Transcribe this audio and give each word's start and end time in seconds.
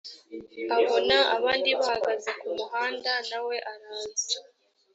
abona 0.77 1.17
abandi 1.35 1.69
bahagaze 1.79 2.29
ku 2.39 2.47
muhanda 2.55 3.11
na 3.29 3.39
we 3.47 3.57
araza 3.73 4.37